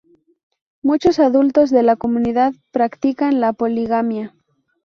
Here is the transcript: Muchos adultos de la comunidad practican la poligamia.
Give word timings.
Muchos 0.81 1.19
adultos 1.19 1.69
de 1.69 1.83
la 1.83 1.95
comunidad 1.95 2.53
practican 2.71 3.39
la 3.39 3.53
poligamia. 3.53 4.33